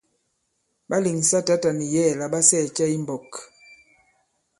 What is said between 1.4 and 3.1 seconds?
tǎta nì yɛ̌ɛ̀ la ɓa sɛɛ̀ cɛ i